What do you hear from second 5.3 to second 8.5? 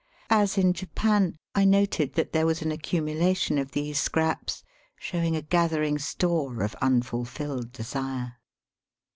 a gathering store of unfulfilled desire.